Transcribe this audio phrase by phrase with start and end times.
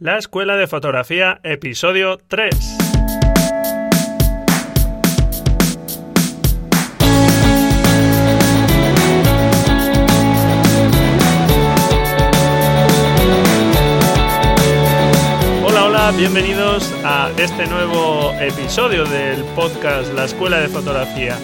[0.00, 2.56] La Escuela de Fotografía, episodio 3.
[15.66, 21.36] Hola, hola, bienvenidos a este nuevo episodio del podcast La Escuela de Fotografía.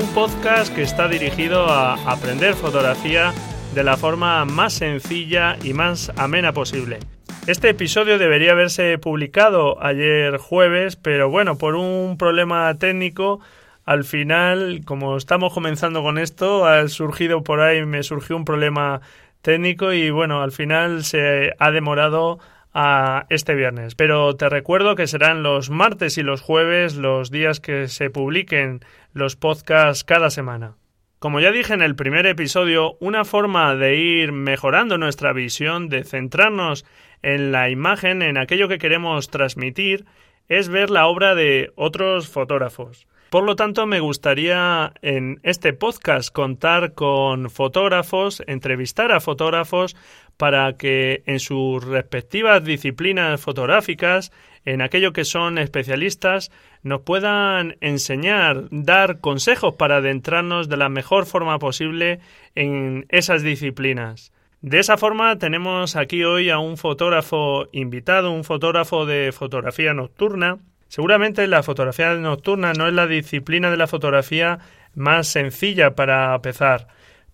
[0.00, 3.34] Un podcast que está dirigido a aprender fotografía
[3.74, 7.00] de la forma más sencilla y más amena posible.
[7.46, 13.40] Este episodio debería haberse publicado ayer jueves, pero bueno, por un problema técnico,
[13.84, 19.02] al final, como estamos comenzando con esto, ha surgido por ahí, me surgió un problema
[19.42, 22.38] técnico y bueno, al final se ha demorado
[22.72, 23.94] a este viernes.
[23.94, 28.80] Pero te recuerdo que serán los martes y los jueves los días que se publiquen
[29.12, 30.76] los podcasts cada semana.
[31.18, 36.04] Como ya dije en el primer episodio, una forma de ir mejorando nuestra visión, de
[36.04, 36.86] centrarnos
[37.24, 40.04] en la imagen, en aquello que queremos transmitir,
[40.48, 43.06] es ver la obra de otros fotógrafos.
[43.30, 49.96] Por lo tanto, me gustaría en este podcast contar con fotógrafos, entrevistar a fotógrafos
[50.36, 54.30] para que en sus respectivas disciplinas fotográficas,
[54.66, 61.24] en aquello que son especialistas, nos puedan enseñar, dar consejos para adentrarnos de la mejor
[61.24, 62.20] forma posible
[62.54, 64.33] en esas disciplinas.
[64.64, 70.56] De esa forma tenemos aquí hoy a un fotógrafo invitado, un fotógrafo de fotografía nocturna.
[70.88, 74.60] Seguramente la fotografía nocturna no es la disciplina de la fotografía
[74.94, 76.86] más sencilla para empezar,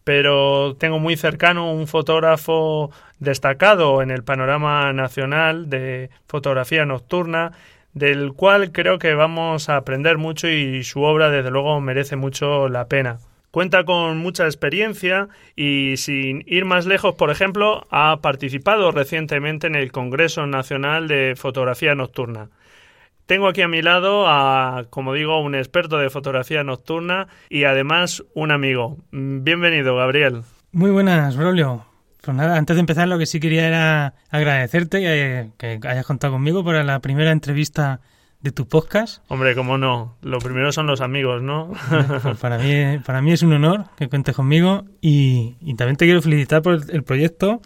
[0.02, 7.52] pero tengo muy cercano un fotógrafo destacado en el panorama nacional de fotografía nocturna,
[7.94, 12.68] del cual creo que vamos a aprender mucho y su obra desde luego merece mucho
[12.68, 13.18] la pena.
[13.50, 19.74] Cuenta con mucha experiencia y sin ir más lejos, por ejemplo, ha participado recientemente en
[19.74, 22.50] el Congreso Nacional de Fotografía Nocturna.
[23.26, 28.24] Tengo aquí a mi lado a, como digo, un experto de fotografía nocturna y además
[28.34, 28.98] un amigo.
[29.12, 30.42] Bienvenido, Gabriel.
[30.72, 31.86] Muy buenas, Braulio.
[32.22, 36.64] Pues antes de empezar lo que sí quería era agradecerte que, que hayas contado conmigo
[36.64, 38.00] para la primera entrevista
[38.42, 39.22] de tu podcast.
[39.28, 40.16] Hombre, cómo no.
[40.22, 41.72] Lo primero son los amigos, ¿no?
[42.22, 46.06] Pues para, mí, para mí es un honor que cuentes conmigo y, y también te
[46.06, 47.60] quiero felicitar por el proyecto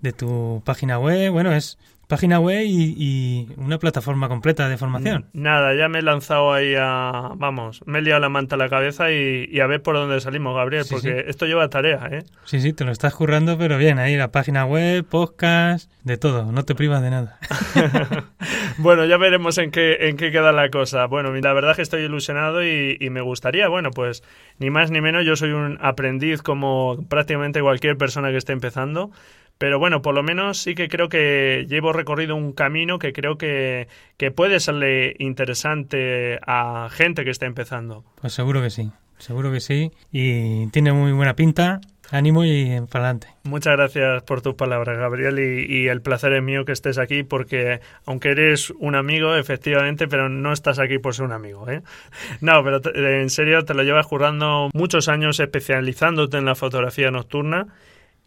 [0.00, 1.32] de tu página web.
[1.32, 1.78] Bueno, es
[2.10, 5.26] página web y, y, una plataforma completa de formación.
[5.32, 7.30] Nada, ya me he lanzado ahí a...
[7.36, 10.20] Vamos, me he liado la manta a la cabeza y, y a ver por dónde
[10.20, 11.24] salimos, Gabriel, Sí, porque sí.
[11.28, 12.24] esto lleva tarea, ¿eh?
[12.44, 16.50] Sí, sí, te lo estás currando, pero bien, ahí la página web, podcast, de todo,
[16.50, 17.38] no te privas de nada.
[18.78, 21.06] bueno, ya veremos en qué, en qué queda la cosa.
[21.06, 24.24] Bueno, la verdad es que estoy ilusionado y, y me gustaría, bueno, pues
[24.58, 29.12] ni más ni menos, yo soy un aprendiz como prácticamente cualquier persona que esté empezando.
[29.60, 33.36] Pero bueno, por lo menos sí que creo que llevo recorrido un camino que creo
[33.36, 38.02] que, que puede serle interesante a gente que está empezando.
[38.22, 39.90] Pues seguro que sí, seguro que sí.
[40.10, 41.82] Y tiene muy buena pinta.
[42.10, 43.28] Ánimo y para adelante.
[43.44, 47.22] Muchas gracias por tus palabras, Gabriel, y, y, el placer es mío que estés aquí
[47.22, 51.82] porque, aunque eres un amigo, efectivamente, pero no estás aquí por ser un amigo, ¿eh?
[52.40, 57.10] No, pero te, en serio, te lo llevas currando muchos años especializándote en la fotografía
[57.10, 57.68] nocturna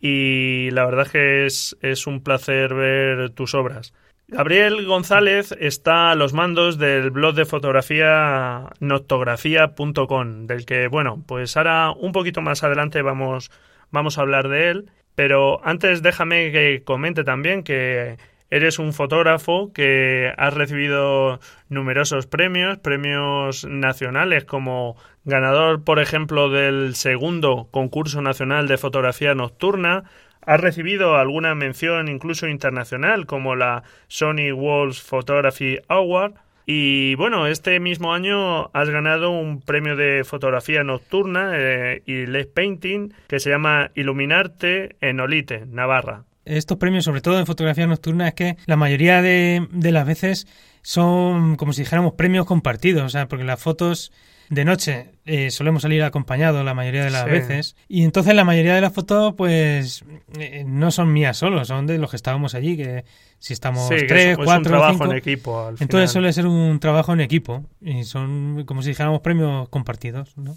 [0.05, 3.93] y la verdad es que es, es un placer ver tus obras.
[4.27, 11.55] Gabriel González está a los mandos del blog de fotografía noctografía.com, del que, bueno, pues
[11.55, 13.49] ahora un poquito más adelante vamos,
[13.91, 18.17] vamos a hablar de él, pero antes déjame que comente también que
[18.55, 26.95] eres un fotógrafo que has recibido numerosos premios, premios nacionales como ganador, por ejemplo, del
[26.95, 30.03] segundo concurso nacional de fotografía nocturna,
[30.45, 36.33] Has recibido alguna mención incluso internacional como la Sony World Photography Award
[36.65, 42.49] y bueno, este mismo año has ganado un premio de fotografía nocturna eh, y LED
[42.53, 46.25] Painting que se llama Iluminarte en Olite, Navarra.
[46.45, 50.47] Estos premios, sobre todo en fotografía nocturna, es que la mayoría de, de las veces
[50.81, 54.11] son como si dijéramos premios compartidos, o sea, porque las fotos
[54.49, 57.29] de noche eh, solemos salir acompañados la mayoría de las Sí.
[57.29, 60.03] veces y entonces la mayoría de las fotos pues
[60.37, 63.05] eh, no son mías solo, son de los que estábamos allí, que
[63.39, 65.59] si estamos Sí, tres, es, es cuatro, un trabajo cinco, en equipo.
[65.61, 66.07] Al entonces final.
[66.09, 70.55] suele ser un trabajo en equipo y son como si dijéramos premios compartidos, ¿no?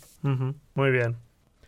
[0.75, 1.17] Muy bien.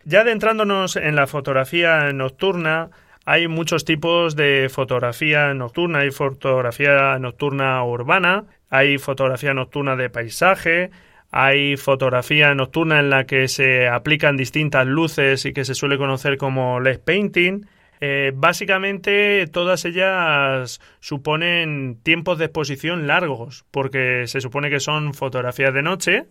[0.04, 2.90] Ya adentrándonos en la fotografía nocturna,
[3.30, 5.98] hay muchos tipos de fotografía nocturna.
[5.98, 10.88] Hay fotografía nocturna urbana, hay fotografía nocturna de paisaje,
[11.30, 16.38] hay fotografía nocturna en la que se aplican distintas luces y que se suele conocer
[16.38, 17.66] como LED painting.
[18.00, 25.74] Eh, básicamente todas ellas suponen tiempos de exposición largos, porque se supone que son fotografías
[25.74, 26.24] de noche,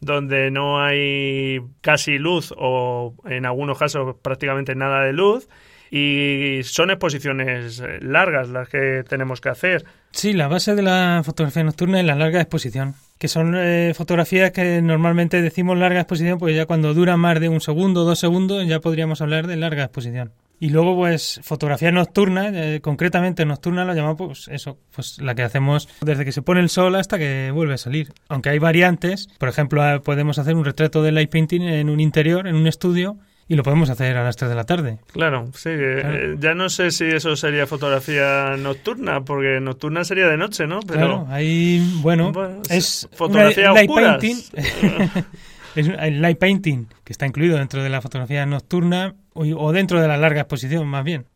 [0.00, 5.48] donde no hay casi luz o en algunos casos prácticamente nada de luz
[5.90, 9.84] y son exposiciones eh, largas las que tenemos que hacer.
[10.12, 14.52] Sí, la base de la fotografía nocturna es la larga exposición, que son eh, fotografías
[14.52, 18.66] que normalmente decimos larga exposición, pues ya cuando dura más de un segundo dos segundos
[18.66, 20.32] ya podríamos hablar de larga exposición.
[20.62, 25.42] Y luego, pues, fotografía nocturna, eh, concretamente nocturna lo llamamos, pues, eso, pues la que
[25.42, 28.12] hacemos desde que se pone el sol hasta que vuelve a salir.
[28.28, 32.46] Aunque hay variantes, por ejemplo, podemos hacer un retrato de light painting en un interior,
[32.46, 33.16] en un estudio,
[33.50, 34.98] y lo podemos hacer a las 3 de la tarde.
[35.12, 35.70] Claro, sí.
[35.72, 40.78] Eh, ya no sé si eso sería fotografía nocturna, porque nocturna sería de noche, ¿no?
[40.86, 42.30] Pero, claro, ahí, bueno,
[42.70, 44.36] es fotografía light painting.
[45.74, 50.06] es el light painting que está incluido dentro de la fotografía nocturna o dentro de
[50.06, 51.26] la larga exposición, más bien.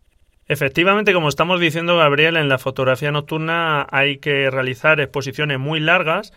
[0.46, 6.32] Efectivamente, como estamos diciendo, Gabriel, en la fotografía nocturna hay que realizar exposiciones muy largas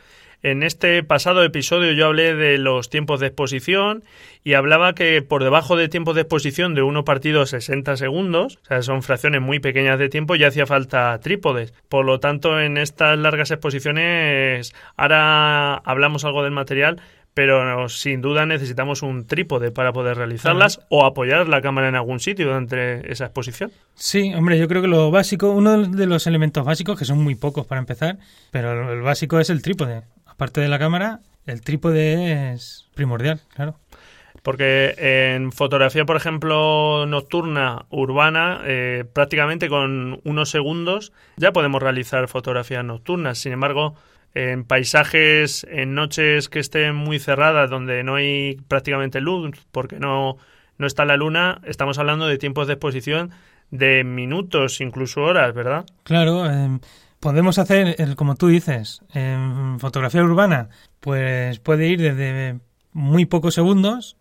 [0.51, 4.03] en este pasado episodio yo hablé de los tiempos de exposición
[4.43, 8.65] y hablaba que por debajo de tiempos de exposición de uno partido 60 segundos, o
[8.65, 11.73] sea, son fracciones muy pequeñas de tiempo, ya hacía falta trípodes.
[11.89, 17.01] Por lo tanto, en estas largas exposiciones, ahora hablamos algo del material,
[17.33, 22.19] pero sin duda necesitamos un trípode para poder realizarlas o apoyar la cámara en algún
[22.19, 23.71] sitio durante esa exposición.
[23.95, 27.35] Sí, hombre, yo creo que lo básico, uno de los elementos básicos, que son muy
[27.35, 28.17] pocos para empezar,
[28.49, 30.03] pero el básico es el trípode
[30.37, 33.79] aparte de la cámara, el trípode es primordial, claro.
[34.43, 34.93] Porque
[35.35, 42.85] en fotografía, por ejemplo, nocturna, urbana, eh, prácticamente con unos segundos ya podemos realizar fotografías
[42.85, 43.39] nocturnas.
[43.39, 43.95] Sin embargo,
[44.35, 50.37] en paisajes, en noches que estén muy cerradas, donde no hay prácticamente luz, porque no,
[50.77, 53.31] no está la luna, estamos hablando de tiempos de exposición
[53.71, 55.83] de minutos, incluso horas, ¿verdad?
[56.03, 56.79] Claro, eh,
[57.19, 60.69] podemos hacer, como tú dices, en fotografía urbana,
[60.99, 62.59] pues puede ir desde
[62.93, 64.17] muy pocos segundos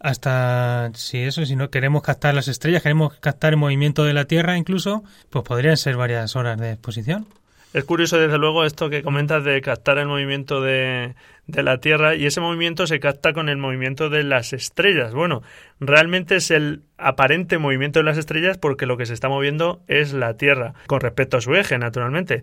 [0.00, 4.24] hasta, si eso, si no queremos captar las estrellas, queremos captar el movimiento de la
[4.24, 7.26] Tierra incluso, pues podrían ser varias horas de exposición.
[7.72, 11.14] Es curioso, desde luego, esto que comentas de captar el movimiento de,
[11.46, 15.14] de la Tierra y ese movimiento se capta con el movimiento de las estrellas.
[15.14, 15.42] Bueno,
[15.80, 20.12] realmente es el aparente movimiento de las estrellas porque lo que se está moviendo es
[20.12, 22.42] la Tierra, con respecto a su eje, naturalmente.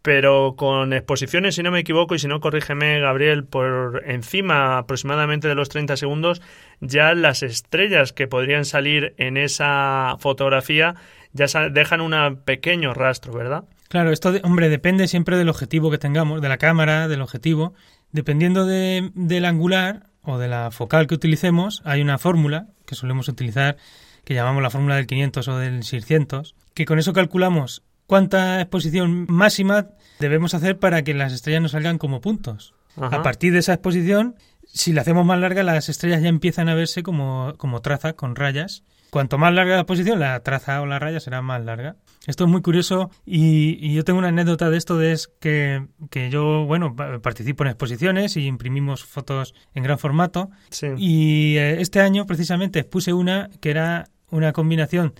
[0.00, 5.46] Pero con exposiciones, si no me equivoco, y si no, corrígeme, Gabriel, por encima aproximadamente
[5.46, 6.40] de los 30 segundos,
[6.80, 10.94] ya las estrellas que podrían salir en esa fotografía
[11.34, 13.64] ya dejan un pequeño rastro, ¿verdad?
[13.90, 17.74] Claro, esto, hombre, depende siempre del objetivo que tengamos, de la cámara, del objetivo.
[18.12, 23.26] Dependiendo de, del angular o de la focal que utilicemos, hay una fórmula que solemos
[23.26, 23.78] utilizar,
[24.22, 29.26] que llamamos la fórmula del 500 o del 600, que con eso calculamos cuánta exposición
[29.28, 29.88] máxima
[30.20, 32.74] debemos hacer para que las estrellas nos salgan como puntos.
[32.96, 34.36] A partir de esa exposición,
[34.72, 38.36] si la hacemos más larga, las estrellas ya empiezan a verse como, como traza, con
[38.36, 41.96] rayas, Cuanto más larga la posición, la traza o la raya será más larga.
[42.26, 46.30] Esto es muy curioso y, yo tengo una anécdota de esto, de es que, que,
[46.30, 50.50] yo, bueno, participo en exposiciones y imprimimos fotos en gran formato.
[50.96, 55.14] Y eh, este año, precisamente, puse una que era una combinación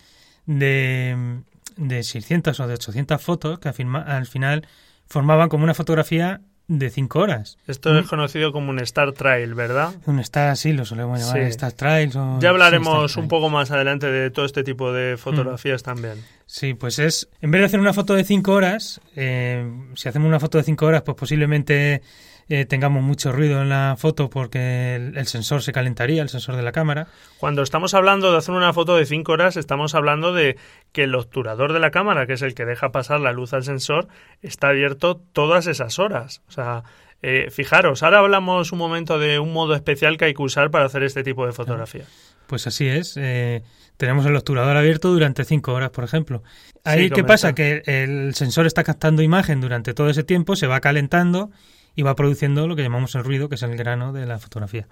[0.47, 1.43] de,
[1.77, 4.67] de 600 o de 800 fotos que al final
[5.07, 7.59] formaban como una fotografía de cinco horas.
[7.67, 9.93] Esto es conocido como un Star Trail, ¿verdad?
[10.07, 12.17] Un Star, sí, lo solemos llamar Star Trails.
[12.39, 16.25] ya hablaremos un poco más adelante de todo este tipo de fotografías también.
[16.47, 20.29] Sí, pues es, en vez de hacer una foto de cinco horas, eh, si hacemos
[20.29, 22.03] una foto de cinco horas, pues posiblemente
[22.53, 26.63] eh, tengamos mucho ruido en la foto porque el, sensor se calentaría, el sensor de
[26.63, 27.07] la cámara.
[27.39, 30.57] Cuando estamos hablando de hacer una foto de 5 horas, estamos hablando de
[30.91, 33.63] que el obturador de la cámara, que es el que deja pasar la luz al
[33.63, 34.09] sensor,
[34.43, 36.43] está abierto todas esas horas.
[36.49, 36.83] O sea,
[37.23, 40.87] eh, fijaros, ahora hablamos un momento de un modo especial que hay que usar para
[40.87, 42.07] hacer este tipo de fotografía.
[42.49, 43.17] Pues así es.
[43.17, 43.63] Eh,
[43.97, 46.43] tenemos el obturador abierto durante 5 horas, por ejemplo.
[46.83, 47.55] Ahí, ¿qué pasa?
[47.55, 51.53] Que el sensor está captando imagen durante todo ese tiempo, se va calentando
[51.95, 54.89] y va produciendo lo que llamamos el ruido, que es el grano de la fotografía.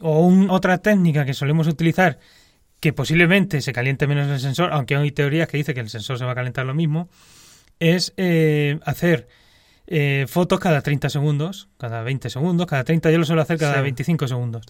[0.00, 2.18] O otra técnica que solemos utilizar,
[2.80, 6.18] que posiblemente se caliente menos el sensor, aunque hay teorías que dicen que el sensor
[6.18, 7.08] se va a calentar lo mismo,
[7.78, 9.28] es eh, hacer
[9.86, 13.80] eh, fotos cada 30 segundos, cada 20 segundos, cada 30 yo lo suelo hacer cada
[13.80, 14.64] 25 segundos.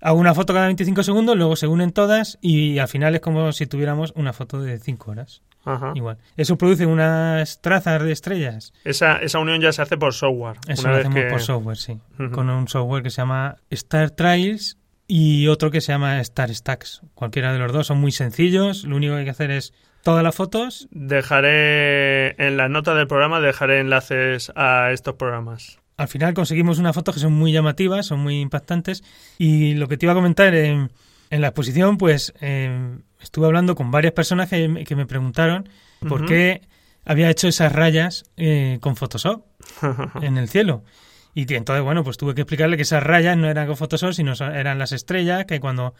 [0.00, 3.52] Hago una foto cada 25 segundos, luego se unen todas y al final es como
[3.52, 5.42] si tuviéramos una foto de 5 horas.
[5.94, 6.18] Igual.
[6.36, 8.72] Eso produce unas trazas de estrellas.
[8.84, 10.58] Esa, esa unión ya se hace por software.
[10.68, 11.98] Eso lo hacemos por software, sí.
[12.32, 17.02] Con un software que se llama Star Trails y otro que se llama Star Stacks.
[17.14, 20.22] Cualquiera de los dos son muy sencillos, lo único que hay que hacer es todas
[20.22, 20.88] las fotos.
[20.90, 25.78] Dejaré en las notas del programa, dejaré enlaces a estos programas.
[25.96, 29.02] Al final conseguimos unas fotos que son muy llamativas, son muy impactantes
[29.38, 30.90] y lo que te iba a comentar en,
[31.30, 35.68] en la exposición, pues eh, estuve hablando con varias personas que, me preguntaron
[36.08, 36.62] por qué
[37.04, 39.44] había hecho esas rayas eh, con Photoshop
[40.22, 40.84] en el cielo.
[41.34, 44.32] Y entonces, bueno, pues tuve que explicarle que esas rayas no eran con Photoshop, sino
[44.32, 45.94] eran las estrellas, que cuando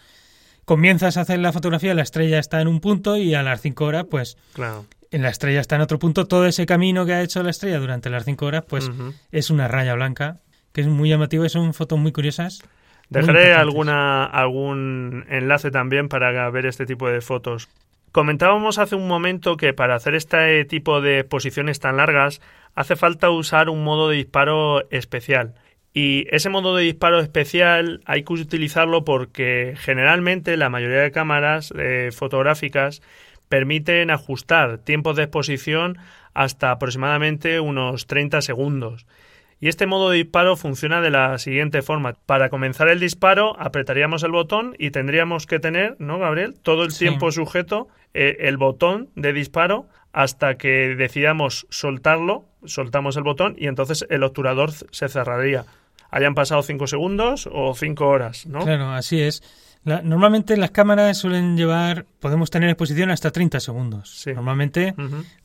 [0.64, 3.84] comienzas a hacer la fotografía, la estrella está en un punto y a las cinco
[3.84, 4.86] horas, pues claro.
[5.10, 6.26] en la estrella está en otro punto.
[6.26, 8.90] Todo ese camino que ha hecho la estrella durante las cinco horas, pues
[9.30, 10.38] es una raya blanca,
[10.72, 12.60] que es muy llamativo y son fotos muy curiosas.
[13.08, 17.68] Dejaré alguna, algún enlace también para ver este tipo de fotos.
[18.12, 22.40] Comentábamos hace un momento que para hacer este tipo de exposiciones tan largas
[22.74, 25.54] hace falta usar un modo de disparo especial.
[25.92, 31.72] Y ese modo de disparo especial hay que utilizarlo porque generalmente la mayoría de cámaras
[31.76, 33.02] eh, fotográficas
[33.48, 35.96] permiten ajustar tiempos de exposición
[36.34, 39.06] hasta aproximadamente unos 30 segundos.
[39.58, 42.14] Y este modo de disparo funciona de la siguiente forma.
[42.26, 46.54] Para comenzar el disparo apretaríamos el botón y tendríamos que tener, ¿no, Gabriel?
[46.62, 53.22] Todo el tiempo sujeto eh, el botón de disparo hasta que decidamos soltarlo, soltamos el
[53.22, 55.64] botón y entonces el obturador se cerraría.
[56.10, 58.60] Hayan pasado cinco segundos o cinco horas, ¿no?
[58.60, 59.42] Claro, así es
[59.84, 64.24] normalmente las cámaras suelen llevar, podemos tener exposición hasta 30 segundos.
[64.34, 64.94] Normalmente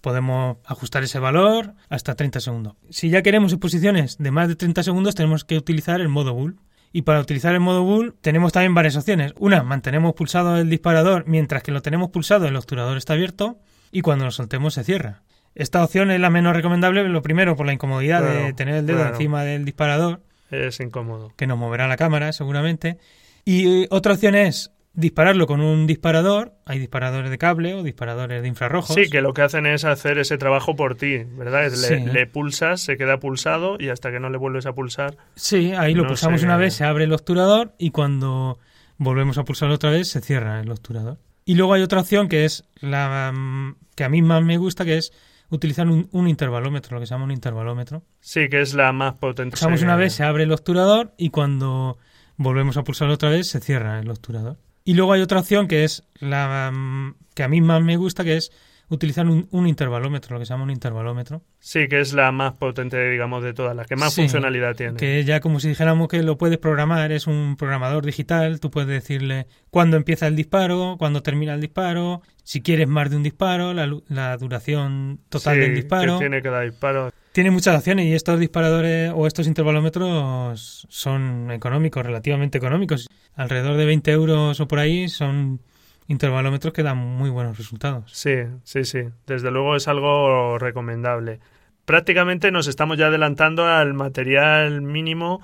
[0.02, 2.76] podemos ajustar ese valor hasta 30 segundos.
[2.90, 6.58] Si ya queremos exposiciones de más de 30 segundos, tenemos que utilizar el modo bull.
[6.94, 9.34] Y para utilizar el modo bull tenemos también varias opciones.
[9.40, 13.60] Una, mantenemos pulsado el disparador mientras que lo tenemos pulsado, el obturador está abierto
[13.92, 15.24] y cuando lo soltemos se cierra.
[15.56, 19.06] Esta opción es la menos recomendable, lo primero por la incomodidad de tener el dedo
[19.06, 20.22] encima del disparador.
[20.50, 21.34] Es incómodo.
[21.36, 22.98] Que nos moverá la cámara seguramente.
[23.46, 26.54] Y otra opción es dispararlo con un disparador.
[26.66, 28.96] Hay disparadores de cable o disparadores de infrarrojos.
[28.96, 31.72] Sí, que lo que hacen es hacer ese trabajo por ti, ¿verdad?
[31.72, 35.18] le, pulsas, se queda pulsado y hasta que no le vuelves a pulsar.
[35.36, 38.60] Sí, ahí lo pulsamos una vez, se abre el obturador y cuando
[38.98, 41.18] volvemos a pulsar otra vez se cierra el obturador.
[41.46, 44.86] Y luego hay otra opción que es la mm, que a mí más me gusta,
[44.86, 45.12] que es
[45.50, 48.04] utilizar un, un, intervalómetro, lo que se llama un intervalómetro.
[48.20, 49.52] Sí, que es la más potente.
[49.52, 51.98] Pulsamos una vez, se abre el obturador y cuando
[52.42, 54.58] volvemos a pulsar otra vez, se cierra el obturador.
[54.84, 58.24] Y luego hay otra opción que es la mm, que a mí más me gusta,
[58.24, 58.52] que es
[58.92, 61.42] utilizar un, intervalómetro, lo que se llama un intervalómetro.
[61.60, 64.98] Sí, que es la más potente, digamos, de todas las que más funcionalidad tiene.
[64.98, 68.90] Que ya como si dijéramos que lo puedes programar, es un programador digital, tú puedes
[68.90, 73.74] decirle cuándo empieza el disparo, cuándo termina el disparo, si quieres más de un disparo,
[73.74, 76.20] la, duración total del disparo.
[76.20, 77.14] Que tiene cada disparo.
[77.32, 83.08] Tiene muchas opciones y estos disparadores o estos intervalómetros son económicos, relativamente económicos.
[83.36, 85.62] Alrededor de 20 euros o por ahí son
[86.08, 88.12] intervalómetros que dan muy buenos resultados.
[88.12, 89.04] Sí, sí, sí.
[89.26, 91.40] Desde luego es algo recomendable.
[91.86, 95.42] Prácticamente nos estamos ya adelantando al material mínimo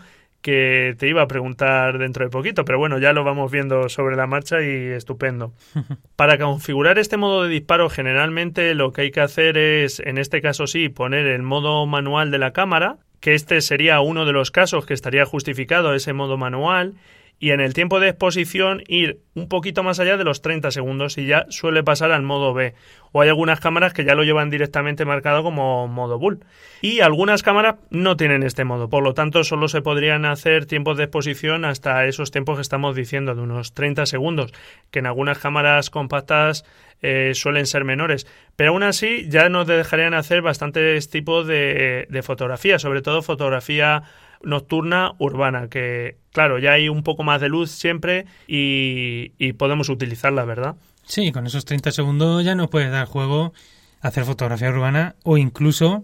[0.48, 4.16] que te iba a preguntar dentro de poquito, pero bueno, ya lo vamos viendo sobre
[4.16, 5.51] la marcha y estupendo.
[6.16, 10.42] Para configurar este modo de disparo, generalmente lo que hay que hacer es, en este
[10.42, 14.50] caso sí, poner el modo manual de la cámara, que este sería uno de los
[14.50, 16.94] casos que estaría justificado ese modo manual,
[17.39, 21.17] y en el tiempo de exposición ir un poquito más allá de los 30 segundos
[21.20, 22.74] y ya suele pasar al modo B.
[23.12, 26.39] O hay algunas cámaras que ya lo llevan directamente marcado como modo bull.
[26.82, 30.98] Y algunas cámaras no tienen este modo, por lo tanto solo se podrían hacer tiempos
[30.98, 34.51] de exposición hasta esos tiempos que estamos diciendo, de unos 30 segundos,
[34.89, 36.65] que en algunas cámaras compactas
[37.01, 38.25] eh, suelen ser menores.
[38.56, 44.03] Pero aún así ya nos dejarían hacer bastantes tipos de, de fotografía, sobre todo fotografía
[44.44, 50.46] nocturna urbana, que claro, ya hay un poco más de luz siempre y, podemos utilizarla,
[50.46, 50.75] ¿verdad?
[51.03, 53.53] Sí, con esos 30 segundos ya nos puede dar juego
[54.01, 56.03] hacer fotografía urbana o incluso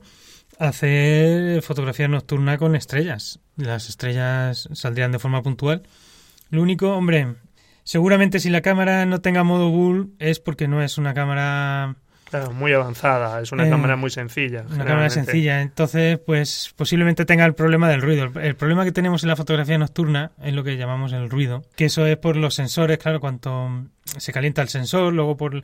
[0.57, 3.39] hacer fotografía nocturna con estrellas.
[3.55, 5.83] Las estrellas saldrían de forma puntual.
[6.49, 7.35] Lo único, hombre,
[7.83, 11.97] seguramente si la cámara no tenga modo bull es porque no es una cámara
[12.53, 14.65] muy avanzada, es una eh, cámara muy sencilla.
[14.69, 18.31] Una cámara sencilla, entonces pues posiblemente tenga el problema del ruido.
[18.39, 21.85] El, problema que tenemos en la fotografía nocturna es lo que llamamos el ruido, que
[21.85, 25.63] eso es por los sensores, claro, cuanto se calienta el sensor, luego por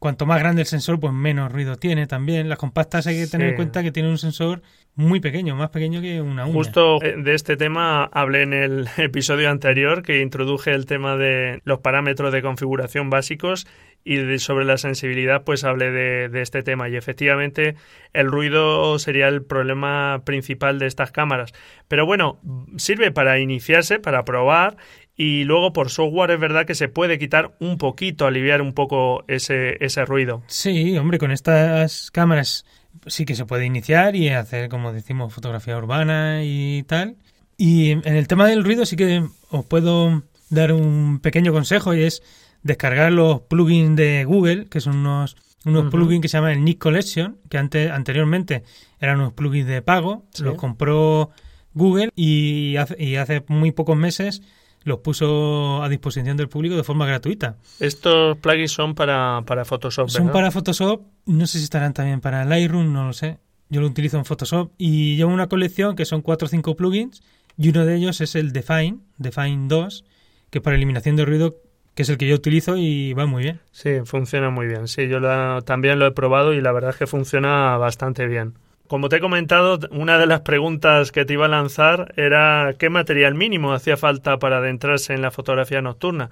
[0.00, 2.48] cuanto más grande el sensor, pues menos ruido tiene también.
[2.48, 4.62] Las compactas hay que tener en cuenta que tienen un sensor
[4.96, 6.54] muy pequeño, más pequeño que una uña.
[6.54, 11.60] Justo eh, de este tema hablé en el episodio anterior que introduje el tema de
[11.64, 13.66] los parámetros de configuración básicos
[14.04, 16.88] y sobre la sensibilidad pues hablé de, de, este tema.
[16.88, 17.76] Y efectivamente
[18.12, 21.52] el ruido sería el problema principal de estas cámaras.
[21.88, 22.40] Pero bueno
[22.76, 24.76] sirve para iniciarse para probar
[25.16, 29.24] y luego por software es verdad que se puede quitar un poquito aliviar un poco
[29.28, 30.42] ese, ese ruido.
[30.46, 32.64] Sí hombre con estas cámaras
[33.06, 37.16] sí que se puede iniciar y hacer como decimos fotografía urbana y tal.
[37.56, 42.02] Y en el tema del ruido sí que os puedo dar un pequeño consejo y
[42.02, 42.22] es
[42.62, 46.78] descargar los plugins de Google, que son unos, unos plugins que se llaman el Nick
[46.78, 48.64] Collection, que antes, anteriormente
[48.98, 51.30] eran unos plugins de pago, los compró
[51.74, 54.42] Google y hace, y hace muy pocos meses
[54.82, 57.56] los puso a disposición del público de forma gratuita.
[57.80, 60.18] Estos plugins son para, para Photoshop, ¿verdad?
[60.18, 63.38] Son para Photoshop, no sé si estarán también para Lightroom, no lo sé.
[63.68, 67.22] Yo lo utilizo en Photoshop y llevo una colección que son cuatro o cinco plugins
[67.56, 70.04] y uno de ellos es el Define, Define 2,
[70.50, 71.56] que para eliminación de ruido
[71.94, 73.60] que es el que yo utilizo y va muy bien.
[73.72, 74.88] Sí, funciona muy bien.
[74.88, 75.20] Sí, yo
[75.62, 78.54] también lo he probado y la verdad es que funciona bastante bien.
[78.86, 82.90] Como te he comentado, una de las preguntas que te iba a lanzar era qué
[82.90, 86.30] material mínimo hacía falta para adentrarse en la fotografía nocturna.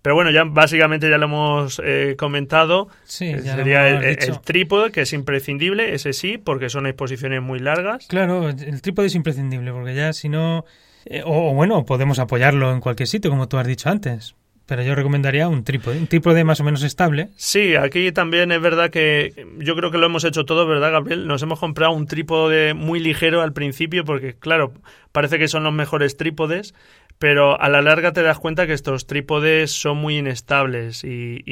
[0.00, 2.88] Pero bueno, ya básicamente ya lo hemos eh, comentado.
[3.04, 7.58] Sí, ya Sería el, el, trípode, que es imprescindible, ese sí, porque son exposiciones muy
[7.58, 8.06] largas.
[8.06, 10.64] Claro, el trípode es imprescindible, porque ya si no...
[11.04, 14.34] Eh, o, o, bueno, podemos apoyarlo en cualquier sitio, como tú has dicho antes.
[14.68, 17.30] Pero yo recomendaría un trípode, un trípode más o menos estable.
[17.36, 21.26] Sí, aquí también es verdad que yo creo que lo hemos hecho todo, ¿verdad, Gabriel?
[21.26, 24.74] Nos hemos comprado un trípode muy ligero al principio porque, claro,
[25.10, 26.74] parece que son los mejores trípodes,
[27.18, 31.42] pero a la larga te das cuenta que estos trípodes son muy inestables y,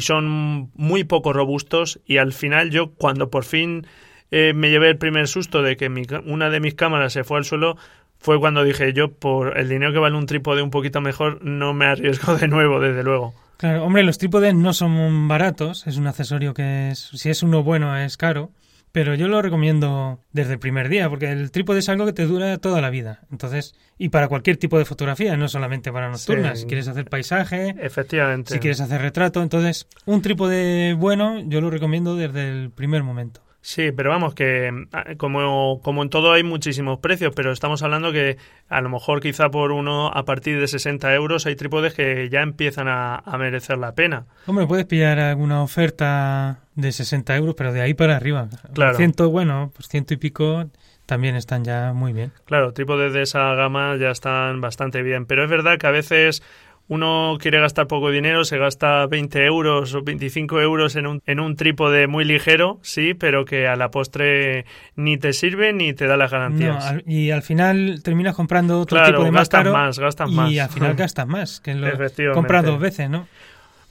[0.00, 3.86] son muy poco robustos y al final yo cuando por fin
[4.30, 7.38] eh, me llevé el primer susto de que mi, una de mis cámaras se fue
[7.38, 7.78] al suelo,
[8.18, 11.74] fue cuando dije yo, por el dinero que vale un trípode un poquito mejor, no
[11.74, 13.34] me arriesgo de nuevo, desde luego.
[13.56, 17.62] Claro, hombre, los trípodes no son baratos, es un accesorio que es, si es uno
[17.62, 18.50] bueno es caro,
[18.92, 22.24] pero yo lo recomiendo desde el primer día, porque el trípode es algo que te
[22.24, 23.20] dura toda la vida.
[23.30, 26.58] Entonces, y para cualquier tipo de fotografía, no solamente para nocturnas.
[26.58, 26.62] Sí.
[26.62, 28.54] Si quieres hacer paisaje, efectivamente.
[28.54, 33.42] Si quieres hacer retrato, entonces un trípode bueno yo lo recomiendo desde el primer momento.
[33.66, 34.70] Sí, pero vamos, que
[35.18, 38.36] como, como en todo hay muchísimos precios, pero estamos hablando que
[38.68, 42.42] a lo mejor quizá por uno a partir de 60 euros hay trípodes que ya
[42.42, 44.26] empiezan a, a merecer la pena.
[44.46, 48.48] Hombre, puedes pillar alguna oferta de 60 euros, pero de ahí para arriba.
[48.72, 48.96] Claro.
[48.96, 50.66] Ciento, bueno, pues ciento y pico
[51.04, 52.30] también están ya muy bien.
[52.44, 56.40] Claro, trípodes de esa gama ya están bastante bien, pero es verdad que a veces
[56.88, 61.40] uno quiere gastar poco dinero, se gasta 20 euros o 25 euros en un, en
[61.40, 66.06] un trípode muy ligero, sí, pero que a la postre ni te sirve ni te
[66.06, 66.94] da las garantías.
[66.94, 70.34] No, y al final terminas comprando otro claro, tipo de más caro más, gastas y
[70.34, 70.58] más.
[70.58, 73.26] al final gastas más, que lo compras dos veces, ¿no?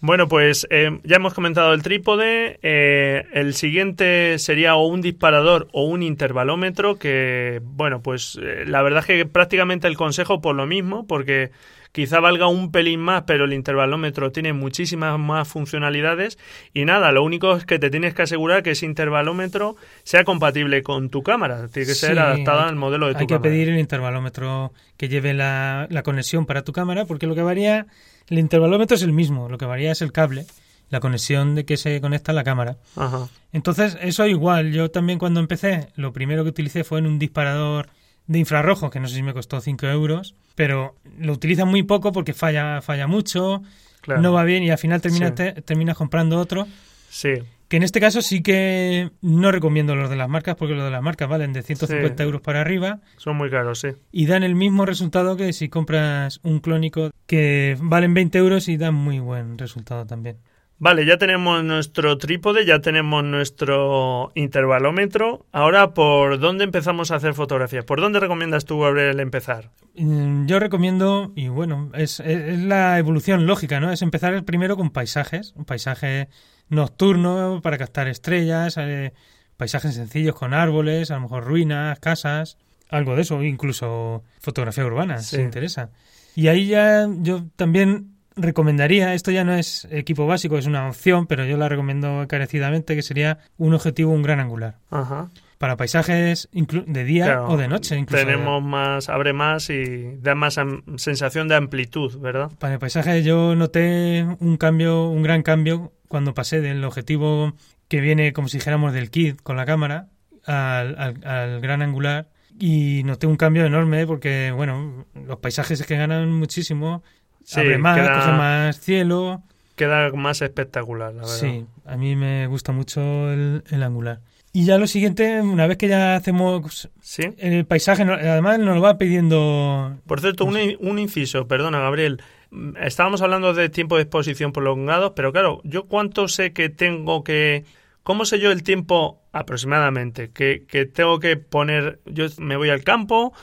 [0.02, 2.60] Bueno, pues eh, ya hemos comentado el trípode.
[2.62, 8.84] Eh, el siguiente sería o un disparador o un intervalómetro, que, bueno, pues eh, la
[8.84, 11.50] verdad es que prácticamente el consejo por lo mismo, porque
[11.96, 16.38] quizá valga un pelín más, pero el intervalómetro tiene muchísimas más funcionalidades
[16.74, 20.84] y nada, lo único es que te tienes que asegurar que ese intervalómetro sea compatible
[20.84, 23.36] con tu cámara, tiene que ser Sí, adaptado hay- al modelo de tu Hay que
[23.36, 23.50] cámara.
[23.50, 27.88] pedir el intervalómetro que lleve la, la conexión para tu cámara, porque lo que varía,
[28.28, 30.46] el intervalómetro es el mismo, lo que varía es el cable,
[30.90, 32.76] la conexión de que se conecta a la cámara.
[32.98, 33.30] Ajá.
[33.54, 37.88] Entonces, eso igual, yo también cuando empecé, lo primero que utilicé fue en un disparador
[38.28, 42.12] de infrarrojo, que no sé si me costó 5 euros, pero lo utilizan muy poco
[42.12, 43.62] porque falla, falla mucho,
[44.02, 44.22] Claro.
[44.22, 45.36] no va bien y al final terminas, Sí.
[45.36, 46.68] te- terminas comprando otro.
[47.10, 47.34] Sí,
[47.68, 50.92] Que en este caso sí que no recomiendo los de las marcas, porque los de
[50.92, 52.28] las marcas valen de 150 Sí.
[52.28, 53.88] euros para arriba son muy caros, sí.
[54.12, 58.78] y dan el mismo resultado que si compras un clónico que valen 20 euros y
[58.78, 60.38] dan muy buen resultado también.
[60.78, 65.46] Vale, ya tenemos nuestro trípode, ya tenemos nuestro intervalómetro.
[65.54, 67.84] Ahora, ¿por dónde empezamos a hacer fotografía?
[67.84, 69.72] ¿Por dónde recomiendas tú, Gabriel, empezar?
[69.96, 73.90] Mm, Yo recomiendo, y bueno, es, es- es la evolución lógica, ¿no?
[73.92, 76.28] Es empezar primero con paisajes, un paisaje
[76.68, 79.14] nocturno para captar estrellas, eh,
[79.56, 82.58] paisajes sencillos con árboles, a lo mejor ruinas, casas,
[82.90, 85.38] algo de eso, incluso fotografía urbana, Sí.
[85.38, 85.92] si interesa.
[86.36, 91.28] Y ahí ya yo también recomendaría, esto ya no es equipo básico, es una opción,
[91.28, 94.78] pero yo la recomiendo encarecidamente, que sería un objetivo, un gran angular.
[94.90, 95.30] Ajá.
[95.58, 98.26] Para paisajes de día Claro, o de noche, incluso.
[98.26, 100.60] Tenemos más, abre más y da más
[100.98, 102.52] sensación de amplitud, ¿verdad?
[102.60, 107.54] Para el paisaje yo noté un cambio, un gran cambio cuando pasé del objetivo
[107.88, 110.10] que viene como si dijéramos del kit con la cámara
[110.46, 115.88] al, al- al gran angular y noté un cambio enorme porque bueno los paisajes es
[115.88, 117.04] que ganan muchísimo
[117.46, 119.42] Sí, abre más queda- coge más cielo
[119.78, 121.36] queda más espectacular, la verdad.
[121.36, 124.20] Sí, a mí me gusta mucho el, el angular.
[124.54, 127.24] Y ya lo siguiente, una vez que ya hacemos ¿Sí?
[127.40, 129.98] el paisaje, además nos lo va pidiendo...
[130.08, 132.22] Por cierto, un, un inciso, perdona, Gabriel.
[132.52, 137.26] Mm, Estábamos hablando de tiempo de exposición prolongado, pero claro, ¿yo cuánto sé que tengo
[137.26, 137.66] que...
[138.04, 142.00] ¿Cómo sé yo el tiempo aproximadamente que, que tengo que poner?
[142.06, 143.34] Yo me voy al campo,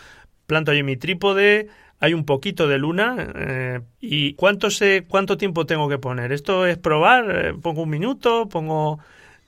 [0.46, 1.68] planto allí mi trípode,
[2.02, 6.32] hay un poquito de luna eh, y ¿cuánto sé cuánto tiempo tengo que poner?
[6.32, 7.24] ¿Esto es probar?
[7.30, 8.48] Eh, ¿Pongo un minuto?
[8.48, 8.98] ¿Pongo...?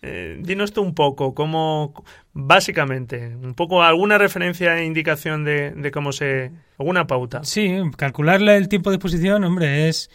[0.07, 5.91] Eh, dinos tú un poco, cómo, básicamente, un poco alguna referencia e indicación de, de
[5.91, 7.43] cómo se, alguna pauta.
[7.43, 10.11] Sí, calcularle el tiempo de exposición, hombre, es...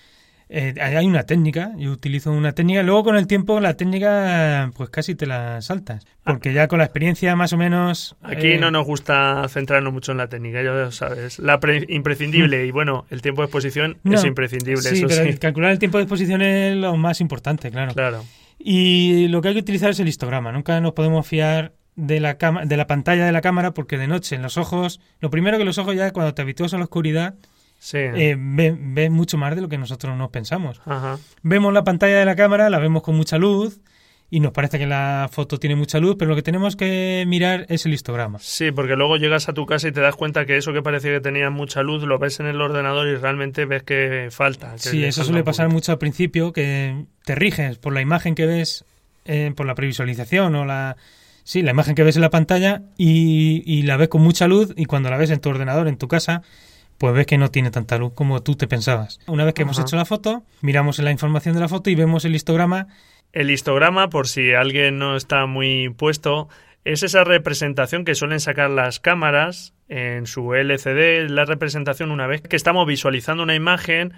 [0.50, 4.90] eh, hay una técnica, yo utilizo una técnica, luego con el tiempo la técnica pues
[4.90, 8.16] casi te la saltas, porque ya con la experiencia más o menos...
[8.24, 11.38] Aquí eh, no nos gusta centrarnos mucho en la técnica, ya lo sabes.
[11.40, 15.24] La pre- imprescindible y bueno, el tiempo de exposición no, es imprescindible, sí, eso pero
[15.24, 15.30] sí.
[15.30, 17.94] el calcular el tiempo de exposición es lo más importante, claro.
[17.94, 18.24] Claro.
[18.58, 20.52] Y lo que hay que utilizar es el histograma.
[20.52, 24.08] Nunca nos podemos fiar de la, cama- de la pantalla de la cámara porque de
[24.08, 26.84] noche en los ojos, lo primero que los ojos ya cuando te habitúas a la
[26.84, 27.36] oscuridad,
[27.80, 27.98] Sí.
[27.98, 30.82] eh, ves, ves mucho más de lo que nosotros nos pensamos.
[30.86, 31.18] Ajá.
[31.42, 33.80] Vemos la pantalla de la cámara, la vemos con mucha luz
[34.30, 37.66] y nos parece que la foto tiene mucha luz, pero lo que tenemos que mirar
[37.70, 38.38] es el histograma.
[38.40, 41.12] Sí, porque luego llegas a tu casa y te das cuenta que eso que parecía
[41.14, 44.74] que tenía mucha luz lo ves en el ordenador y realmente ves que falta.
[44.74, 48.46] que Sí, eso suele pasar mucho al principio, que te riges por la imagen que
[48.46, 48.86] ves,
[49.26, 50.96] eh, por la previsualización o la...
[51.44, 54.72] Sí, la imagen que ves en la pantalla y, y la ves con mucha luz
[54.76, 56.44] y cuando la ves en tu ordenador, en tu casa,
[57.00, 59.20] pues ves que no tiene tanta luz como tú te pensabas.
[59.26, 62.26] Una vez que hemos hecho la foto, miramos la información de la foto y vemos
[62.26, 62.88] el histograma.
[63.32, 66.50] El histograma, por si alguien no está muy puesto,
[66.84, 72.42] es esa representación que suelen sacar las cámaras en su LCD, la representación una vez
[72.42, 74.14] que estamos visualizando una imagen,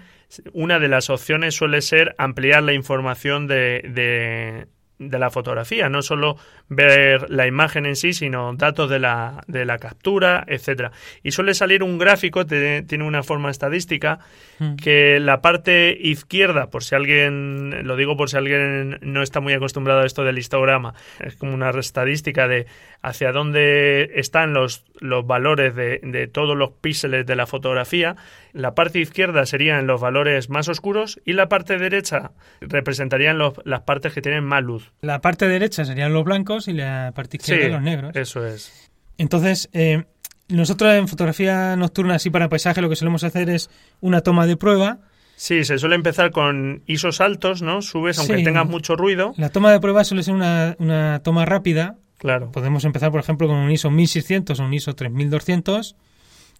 [0.52, 4.66] una de las opciones suele ser ampliar la información de, de,
[4.98, 6.36] de la fotografía, no solo
[6.68, 10.92] ver la imagen en sí, sino datos de la, de la captura, etcétera.
[11.24, 14.20] Y suele salir un gráfico, te- tiene una forma estadística,
[14.58, 14.76] Mm.
[14.76, 19.54] que la parte izquierda, por si alguien, lo digo por si alguien no está muy
[19.54, 22.66] acostumbrado a esto del histograma, es como una estadística de
[23.00, 28.14] hacia dónde están los, los valores de, de todos los píxeles de la fotografía.
[28.52, 33.80] La parte izquierda serían los valores más oscuros y la parte derecha representarían los- las
[33.80, 34.81] partes que tienen más luz.
[35.00, 38.14] La parte derecha serían los blancos y la parte izquierda los negros.
[38.16, 38.90] eso es.
[39.18, 40.04] Entonces, eh,
[40.48, 44.56] nosotros en fotografía nocturna, así para paisaje, lo que solemos hacer es una toma de
[44.56, 44.98] prueba.
[45.36, 47.82] Sí, se suele empezar con ISOs altos, ¿no?
[47.82, 48.44] Subes aunque Sí.
[48.44, 49.34] tengas mucho ruido.
[49.36, 51.96] La toma de prueba suele ser una, una toma rápida.
[52.18, 52.52] Claro.
[52.52, 55.96] Podemos empezar, por ejemplo, con un ISO 1600 o un ISO 3200,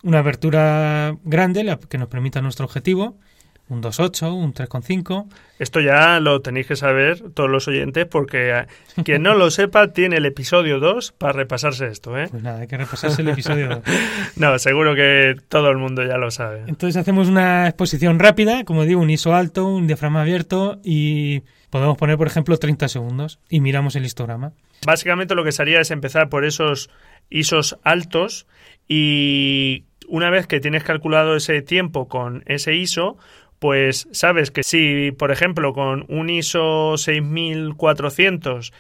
[0.03, 3.19] una abertura grande la que nos permita nuestro objetivo,
[3.69, 5.27] un 2.8, un 3.5.
[5.59, 8.67] Esto ya lo tenéis que saber todos los oyentes porque eh,
[9.05, 12.27] quien no lo sepa tiene el episodio 2 para repasarse esto, ¿eh?
[12.31, 13.79] Pues nada, hay que repasarse el episodio 2.
[14.37, 16.65] No, seguro que todo el mundo ya lo sabe.
[16.67, 21.97] Entonces hacemos una exposición rápida, como digo, un ISO alto, un diafragma abierto y podemos
[21.97, 24.53] poner, por ejemplo, 30 segundos y miramos el histograma.
[24.85, 26.91] Básicamente lo que se haría es empezar por esos
[27.31, 28.47] ISOs altos
[28.89, 33.17] y una vez que tienes calculado ese tiempo con ese ISO,
[33.63, 38.73] pues sabes que si, por ejemplo, con un ISO 6400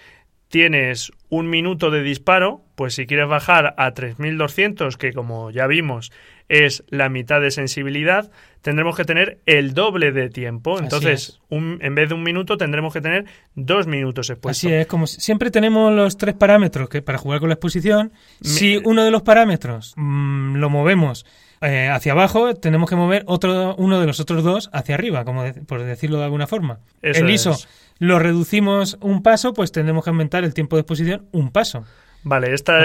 [0.49, 6.11] tienes un minuto de disparo, pues si quieres bajar a 3200, que como ya vimos
[6.49, 10.79] es la mitad de sensibilidad, tendremos que tener el doble de tiempo.
[10.79, 11.41] Entonces, es.
[11.49, 14.65] un- en vez de un minuto, tendremos que tener dos minutos expuestos.
[14.65, 18.13] Así es, como si- siempre tenemos los tres parámetros que para jugar con la exposición.
[18.43, 21.25] Si uno de los parámetros mm, lo movemos
[21.63, 25.43] eh, hacia abajo, tenemos que mover otro, uno de los otros dos hacia arriba, como
[25.45, 26.81] de- por decirlo de alguna forma.
[27.03, 27.69] Eso el ISO es.
[27.99, 31.85] lo reducimos un paso, pues tendremos que aumentar el tiempo de exposición un paso.
[32.25, 32.85] Vale, esta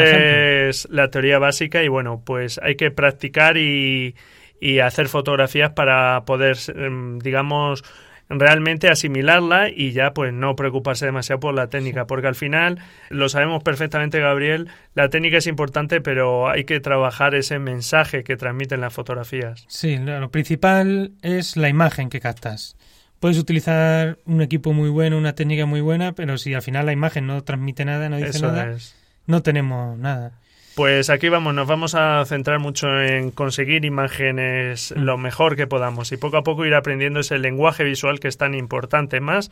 [0.67, 4.15] es la teoría básica y bueno, pues hay que practicar y,
[4.59, 7.83] y hacer fotografías para poder, em, digamos,
[8.29, 13.29] realmente asimilarla y ya pues no preocuparse demasiado por la técnica, porque al final lo
[13.29, 18.81] sabemos perfectamente Gabriel, la técnica es importante, pero hay que trabajar ese mensaje que transmiten
[18.81, 19.65] las fotografías.
[19.67, 22.75] Sí, lo principal es la imagen que captas.
[23.19, 26.93] Puedes utilizar un equipo muy bueno, una técnica muy buena, pero si al final la
[26.93, 28.95] imagen no transmite nada, no dice Eso nada, es.
[29.25, 30.33] no tenemos nada.
[30.77, 34.99] Pues aquí vamos, nos vamos a centrar mucho en conseguir imágenes Mm.
[35.01, 38.37] lo mejor que podamos y poco a poco ir aprendiendo ese lenguaje visual que es
[38.37, 39.49] tan importante más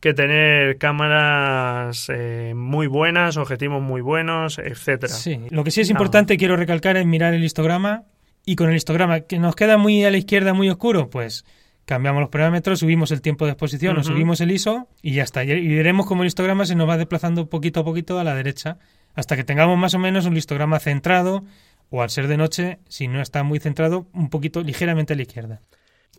[0.00, 5.14] que tener cámaras eh, muy buenas, objetivos muy buenos, etcétera.
[5.14, 8.02] Sí, lo que sí es importante, quiero recalcar, es mirar el histograma
[8.44, 11.46] y con el histograma que nos queda muy a la izquierda, muy oscuro, pues
[11.86, 15.42] cambiamos los parámetros, subimos el tiempo de exposición o subimos el ISO y ya está.
[15.42, 18.34] Y y veremos cómo el histograma se nos va desplazando poquito a poquito a la
[18.34, 18.76] derecha
[19.16, 21.44] hasta que tengamos más o menos un histograma centrado
[21.90, 25.22] o al ser de noche, si no está muy centrado, un poquito ligeramente a la
[25.22, 25.60] izquierda.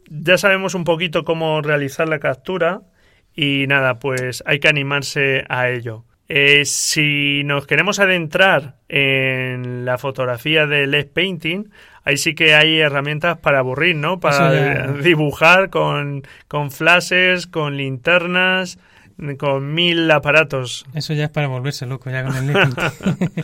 [0.10, 2.82] Ya sabemos un poquito cómo realizar la captura
[3.36, 6.06] y nada, pues hay que animarse a ello.
[6.30, 11.70] Eh, si nos queremos adentrar en la fotografía de LED Painting,
[12.04, 14.20] ahí sí que hay herramientas para aburrir, ¿no?
[14.20, 18.78] Para ya- dibujar con, con flashes, con linternas,
[19.38, 20.86] con mil aparatos.
[20.94, 23.44] Eso ya es para volverse loco ya con el painting.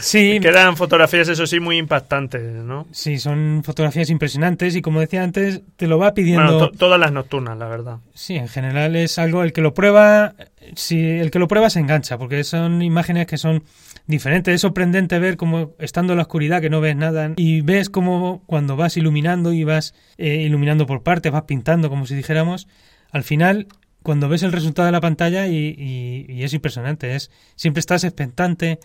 [0.00, 2.86] sí, Quedan fotografías, eso sí, muy impactantes, ¿no?
[2.90, 6.44] sí, son fotografías impresionantes y como decía antes, te lo va pidiendo...
[6.52, 7.98] Bueno, to- todas las nocturnas, la verdad.
[8.14, 10.34] Sí, en general es algo, el que lo prueba,
[10.74, 13.64] si el que lo prueba se engancha, porque son imágenes que son
[14.06, 14.54] diferentes.
[14.54, 18.42] Es sorprendente ver cómo estando en la oscuridad que no ves nada y ves cómo
[18.46, 22.68] cuando vas iluminando y vas eh, iluminando por partes, vas pintando como si dijéramos,
[23.12, 23.66] al final
[24.04, 28.04] cuando ves el resultado de la pantalla y, y- y es impresionante, es siempre estás
[28.04, 28.78] expectante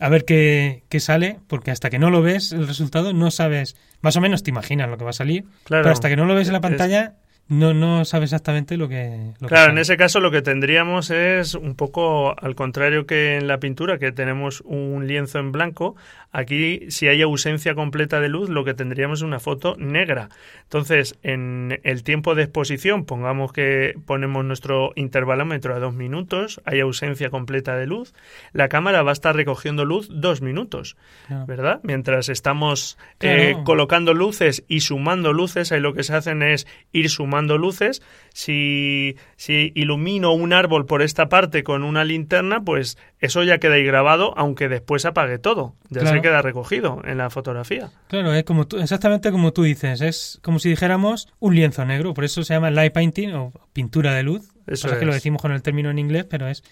[0.00, 3.76] a ver qué, qué sale, porque hasta que no lo ves el resultado no sabes,
[4.02, 5.84] más o menos te imaginas lo que va a salir, Claro.
[5.84, 7.14] pero hasta que no lo ves en la Es- pantalla
[7.46, 9.32] no, no sabes exactamente lo que...
[9.38, 13.36] Lo que Claro, en ese caso lo que tendríamos es un poco al contrario que
[13.36, 15.94] en la pintura, que tenemos un lienzo en blanco,
[16.34, 20.28] aquí si hay ausencia completa de luz, lo que tendríamos es una foto negra.
[20.64, 26.80] Entonces, en el tiempo de exposición, pongamos que ponemos nuestro intervalómetro a dos minutos, hay
[26.80, 28.12] ausencia completa de luz,
[28.52, 30.96] la cámara va a estar recogiendo luz dos minutos,
[31.28, 31.46] Claro.
[31.46, 31.80] ¿verdad?
[31.84, 37.08] Mientras estamos eh, colocando luces y sumando luces, ahí lo que se hacen es ir
[37.10, 38.02] sumando luces.
[38.32, 43.74] Si, si ilumino un árbol por esta parte con una linterna, pues eso ya queda
[43.74, 45.74] ahí grabado, aunque después apague todo.
[45.90, 46.16] Ya Claro.
[46.16, 47.90] se queda recogido en la fotografía.
[48.08, 52.14] Claro, es como tú- exactamente como tú dices, es como si dijéramos un lienzo negro,
[52.14, 54.48] por eso se llama light painting o pintura de luz.
[54.66, 55.16] Eso Pasa que lo es.
[55.16, 56.62] decimos con el término en inglés, pero es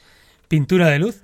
[0.48, 1.22] pintura de luz.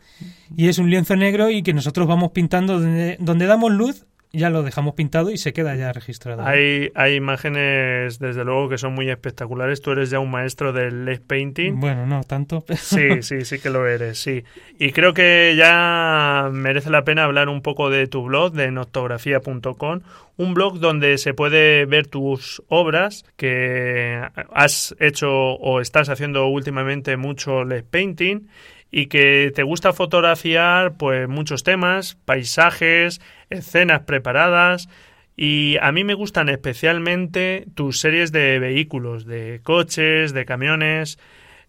[0.56, 4.50] Y es un lienzo negro y que nosotros vamos pintando donde, donde damos luz, ya
[4.50, 6.44] lo dejamos pintado y se queda ya registrado.
[6.46, 9.80] Hay, hay imágenes, desde luego, que son muy espectaculares.
[9.80, 11.80] Tú eres ya un maestro del LED painting.
[11.80, 12.62] Bueno, no tanto.
[12.66, 14.44] pero- Sí, sí, sí que lo eres, sí.
[14.78, 20.00] Y creo que ya merece la pena hablar un poco de tu blog, de noctografía.com,
[20.36, 24.20] un blog donde se puede ver tus obras que
[24.52, 28.48] has hecho o estás haciendo últimamente mucho LED painting
[28.90, 34.88] y que te gusta fotografiar pues muchos temas, paisajes, escenas preparadas
[35.36, 41.20] y a mí me gustan especialmente tus series de vehículos, de coches, de camiones.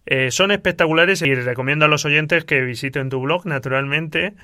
[0.06, 4.34] Eh, son espectaculares y recomiendo a los oyentes que visiten tu blog, naturalmente,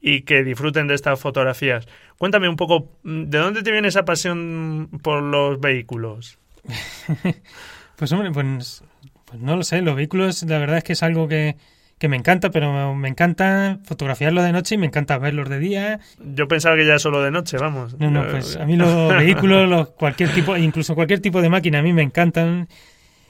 [0.00, 1.88] y que disfruten de estas fotografías.
[2.16, 6.38] Cuéntame un poco, mm, ¿de dónde te viene esa pasión por los vehículos?
[7.96, 8.84] Pues hombre, pues,
[9.24, 11.56] pues no lo sé, los vehículos la verdad es que es algo que,
[11.98, 16.00] que me encanta, pero me encanta fotografiarlos de noche y me encanta verlos de día.
[16.20, 17.98] Yo pensaba que ya solo de noche, vamos.
[17.98, 21.78] No, no, pues a mí los vehículos, los, cualquier tipo, incluso cualquier tipo de máquina
[21.78, 22.68] a mí me encantan.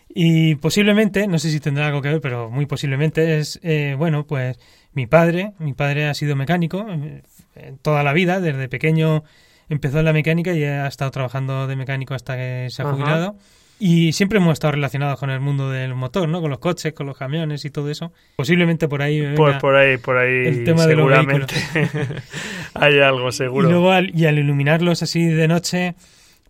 [0.09, 4.27] Y posiblemente, no sé si tendrá algo que ver, pero muy posiblemente es, eh, bueno,
[4.27, 4.59] pues
[4.93, 9.25] mi padre, mi padre ha sido mecánico eh, toda la vida, desde pequeño
[9.69, 13.35] empezó en la mecánica y ha estado trabajando de mecánico hasta que se ha Ajá.
[13.79, 16.41] Y siempre hemos estado relacionados con el mundo del motor, ¿no?
[16.41, 18.13] Con los coches, con los camiones y todo eso.
[18.37, 19.21] Posiblemente por ahí.
[19.21, 21.55] Pues venga- por ahí, por ahí, el tema de los seguramente
[22.75, 23.69] hay algo, Y seguro.
[23.69, 25.95] luego al, y al iluminarlos así de noche,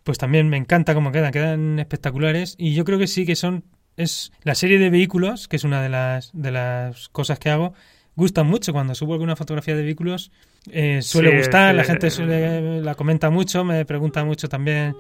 [0.05, 2.55] pues también me encanta cómo quedan, quedan espectaculares.
[2.59, 3.65] Y yo creo que sí que son,
[3.97, 7.75] es la serie de vehículos, que es una de las, de las cosas que hago,
[8.15, 8.73] gustan mucho.
[8.73, 10.31] Cuando subo alguna fotografía de vehículos,
[10.71, 14.95] eh, suele Sí, gustar, la gente suele, la comenta mucho, me pregunta mucho también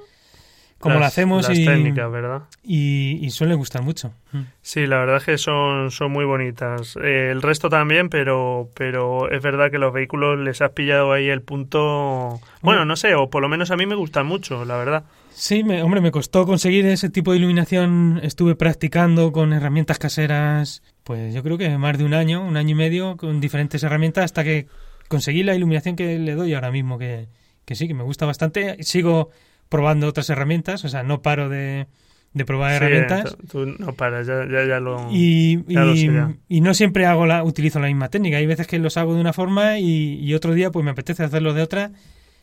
[0.79, 2.43] cómo Las- la hacemos las y, técnicas, ¿verdad?
[2.63, 4.13] y, y suele gustar mucho.
[4.33, 4.41] Mm.
[4.63, 6.97] Sí, la verdad es que son, son muy bonitas.
[7.03, 11.29] Eh, el resto también, pero, pero es verdad que los vehículos les has pillado ahí
[11.29, 12.41] el punto.
[12.63, 15.05] Bueno, no sé, o por lo menos a mí me gustan mucho, la verdad.
[15.31, 18.21] Sí, me- hombre, me costó conseguir ese tipo de iluminación.
[18.23, 22.71] Estuve practicando con herramientas caseras, pues yo creo que más de un año, un año
[22.71, 24.67] y medio, con diferentes herramientas hasta que
[25.09, 27.29] conseguí la iluminación que le doy ahora mismo, que,
[27.65, 28.83] que sí, que me gusta bastante.
[28.83, 29.31] Sigo
[29.69, 31.87] probando otras herramientas, o sea, no paro de,
[32.33, 33.37] de probar Sí, herramientas.
[33.51, 35.09] tú no paras, ya, ya, ya lo.
[35.11, 36.35] Y, ya lo sé ya.
[36.49, 38.37] y no siempre hago la, utilizo la misma técnica.
[38.39, 41.23] Hay veces que los hago de una forma y, y otro día pues me apetece
[41.25, 41.93] hacerlo de otra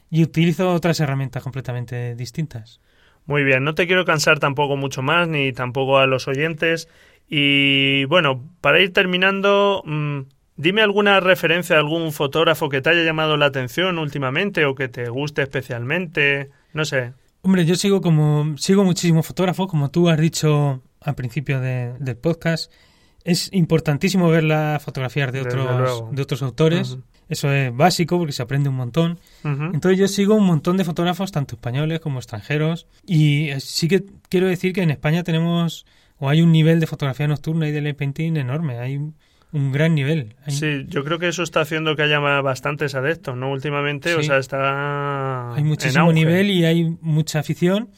[0.09, 2.79] y utilizo otras herramientas completamente distintas.
[3.25, 6.89] Muy bien, no te quiero cansar tampoco mucho más, ni tampoco a los oyentes.
[7.29, 10.19] Y bueno, para ir terminando, mm,
[10.55, 14.87] dime alguna referencia de algún fotógrafo que te haya llamado la atención últimamente o que
[14.87, 16.49] te guste especialmente.
[16.73, 17.13] No sé.
[17.41, 22.15] Hombre, yo sigo como sigo muchísimos fotógrafos, como tú has dicho al principio de- del
[22.15, 22.71] podcast.
[23.25, 26.91] Es importantísimo ver las fotografías de otros, de otros autores.
[26.93, 27.03] Ujú.
[27.29, 29.17] Eso es básico porque se aprende un montón.
[29.45, 29.63] Ujú.
[29.73, 32.85] Entonces yo sigo un montón de fotógrafos, tanto españoles como extranjeros.
[33.05, 35.85] Y eh, sí que quiero decir que en España tenemos,
[36.19, 38.77] o hay un nivel de fotografía nocturna y de light painting enorme.
[38.79, 38.99] Hay
[39.53, 40.35] un, gran nivel.
[40.45, 43.51] Hay, Sí, yo creo que eso está haciendo que haya bastantes adeptos, ¿no?
[43.51, 47.89] Últimamente, o sea, está hay en muchísimo nivel y hay mucha afición.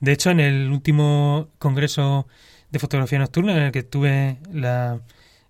[0.00, 2.26] De hecho, en el último congreso
[2.70, 5.00] de fotografía nocturna, en el que tuve la,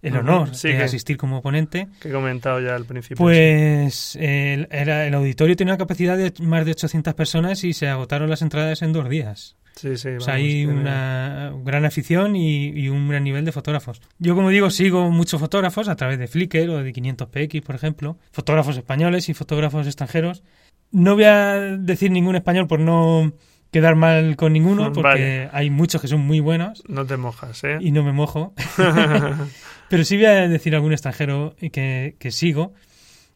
[0.02, 3.16] el honor sí de que- asistir como ponente, que he comentado ya al principio.
[3.16, 7.88] pues el, era, el auditorio tenía una capacidad de más de 800 personas y se
[7.88, 9.56] agotaron las entradas en dos días.
[9.76, 13.44] Sí, sí, O sea, vamos, hay tiene- una gran afición y, y un gran nivel
[13.44, 14.00] de fotógrafos.
[14.18, 18.18] Yo, como digo, sigo muchos fotógrafos a través de Flickr o de 500px, por ejemplo.
[18.32, 20.42] Fotógrafos españoles y fotógrafos extranjeros.
[20.92, 23.32] No voy a decir ningún español por no
[23.70, 25.48] quedar mal con ninguno, porque Vale.
[25.52, 27.78] hay muchos que son muy buenos No te mojas, ¿eh?
[27.80, 28.52] y no me mojo.
[29.88, 32.74] Pero sí voy a decir algún extranjero que, que sigo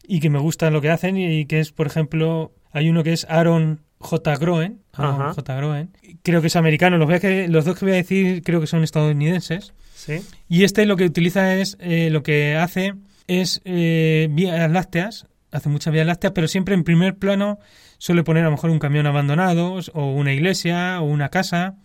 [0.07, 3.13] y que me gusta lo que hacen y que es, por ejemplo, hay uno que
[3.13, 4.35] es Aaron J.
[4.37, 4.81] Groen.
[4.93, 5.55] J.
[5.55, 5.89] Groen.
[6.23, 6.97] Creo que es americano.
[6.97, 9.73] Los, voy a que, los dos que voy a decir creo que son estadounidenses.
[9.95, 12.93] Sí, Y este lo que utiliza es, eh, lo que hace
[13.27, 17.59] es eh, vías lácteas, hace muchas vías lácteas, pero siempre en primer plano
[17.97, 21.75] suele poner a lo mejor un camión abandonado o una iglesia o una casa.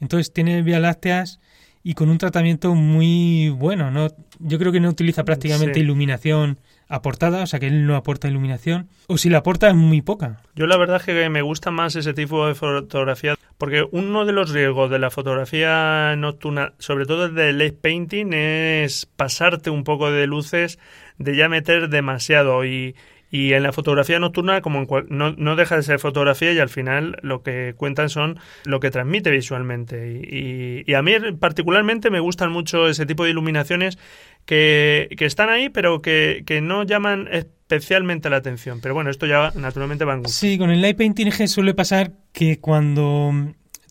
[0.00, 1.40] Entonces tiene vías lácteas
[1.82, 3.90] y con un tratamiento muy bueno.
[3.90, 4.08] ¿no?
[4.38, 5.80] Yo creo que no utiliza prácticamente Sí.
[5.80, 8.88] iluminación aportada, o sea que él no aporta iluminación.
[9.06, 10.42] O si la aporta es muy poca.
[10.54, 14.32] Yo la verdad es que me gusta más ese tipo de fotografía porque uno de
[14.32, 20.10] los riesgos de la fotografía nocturna, sobre todo de late painting, es pasarte un poco
[20.10, 20.78] de luces,
[21.18, 22.94] de ya meter demasiado y,
[23.30, 26.58] y en la fotografía nocturna como en cual- no, no deja de ser fotografía y
[26.58, 31.12] al final lo que cuentan son lo que transmite visualmente y, y- y a mí
[31.40, 33.98] particularmente me gustan mucho ese tipo de iluminaciones
[34.44, 39.26] que, que están ahí pero que, que no llaman especialmente la atención pero bueno esto
[39.26, 40.36] ya naturalmente va en gusto.
[40.38, 43.32] Sí, con el light painting suele pasar que cuando,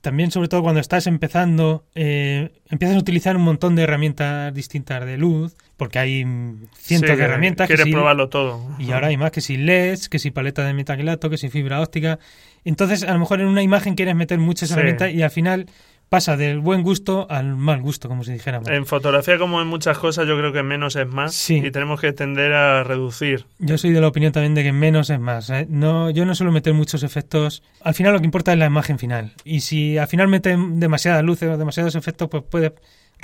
[0.02, 5.06] también sobre todo cuando estás empezando, eh, empiezas a utilizar un montón de herramientas distintas
[5.06, 6.24] de luz, porque hay
[6.78, 7.68] cientos Sí, de herramientas.
[7.68, 8.62] que Quieres probarlo todo.
[8.80, 11.82] Y ahora hay más que si LEDs, que si paleta de metacrilato, que si fibra
[11.82, 12.20] óptica.
[12.64, 14.74] Entonces, a lo mejor en una imagen quieres meter muchas Sí.
[14.74, 15.66] herramientas y al final
[16.08, 18.70] pasa del buen gusto al mal gusto, como si dijéramos.
[18.70, 21.34] En fotografía, como en muchas cosas, yo creo que menos es más.
[21.34, 21.56] Sí.
[21.66, 23.46] Y tenemos que tender a reducir.
[23.58, 25.50] Yo soy de la opinión también de que menos es más.
[25.50, 25.66] ¿eh?
[25.68, 27.64] No, yo no suelo meter muchos efectos.
[27.82, 29.34] Al final lo que importa es la imagen final.
[29.44, 32.74] Y si al final meten demasiadas luces o demasiados efectos, pues puede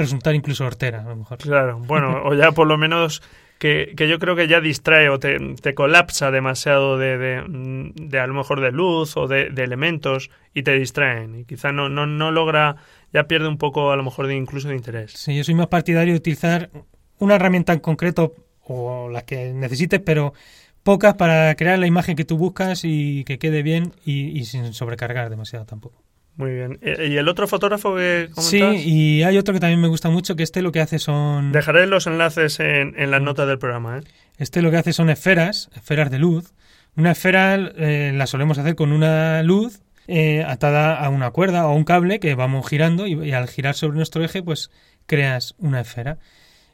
[0.01, 1.37] resultar incluso hortera, a lo mejor.
[1.37, 1.79] Claro.
[1.87, 3.21] Bueno, o ya por lo menos
[3.61, 8.19] que, que yo creo que ya distrae o te, te colapsa demasiado de, de, de
[8.19, 11.35] a lo mejor de luz o de, de elementos y te distraen.
[11.35, 12.77] Y quizá no, no, no logra,
[13.13, 15.11] ya pierde un poco a lo mejor de incluso de interés.
[15.11, 16.71] Sí, yo soy más partidario de utilizar
[17.19, 18.33] una herramienta en concreto
[18.63, 20.33] o las que necesites, pero
[20.81, 24.73] pocas para crear la imagen que tú buscas y que quede bien y, y sin
[24.73, 26.01] sobrecargar demasiado tampoco.
[26.41, 26.79] Muy bien.
[26.81, 30.35] Eh, ¿Y el otro fotógrafo que Sí, y hay otro que también me gusta mucho,
[30.35, 31.51] que este lo que hace son...
[31.51, 33.99] Dejaré los enlaces en, en las notas del programa.
[33.99, 34.01] ¿eh?
[34.39, 36.51] Este lo que hace son esferas, esferas de luz.
[36.95, 41.73] Una esfera eh, la solemos hacer con una luz eh, atada a una cuerda o
[41.73, 44.71] a un cable que vamos girando y, y al girar sobre nuestro eje pues
[45.05, 46.17] creas una esfera.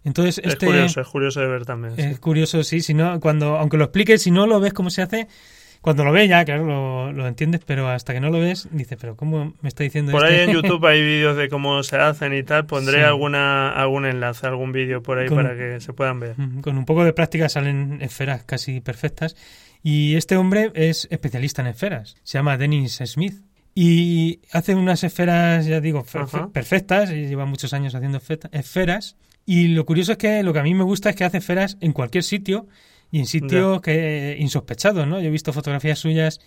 [0.05, 1.93] Entonces Es este curioso, es curioso de ver también.
[1.97, 2.01] sí.
[2.03, 5.01] es curioso, sí, si no, cuando, aunque lo expliques, si no lo ves cómo se
[5.01, 5.27] hace,
[5.87, 8.97] cuando lo ves ya, claro, lo, lo entiendes, pero hasta que no lo ves, dices,
[8.99, 12.33] pero ¿cómo me está diciendo Por ahí en YouTube hay vídeos de cómo se hacen
[12.33, 12.65] y tal.
[12.65, 13.03] Pondré Sí.
[13.05, 16.35] alguna algún enlace, algún vídeo por ahí Con- para que se puedan ver.
[16.61, 19.37] Con un poco de práctica salen esferas casi perfectas.
[19.81, 22.17] Y este hombre es especialista en esferas.
[22.23, 23.35] Se llama Dennis Smith.
[23.73, 26.27] Y hace unas esferas, ya digo, Ajá.
[26.27, 27.11] fe- perfectas.
[27.11, 29.15] Y lleva muchos años haciendo esfe- esferas.
[29.45, 31.77] Y lo curioso es que lo que a mí me gusta es que hace esferas
[31.79, 32.67] en cualquier sitio
[33.11, 35.19] y en sitios que insospechados, ¿no?
[35.19, 36.39] Yo he visto fotografías suyas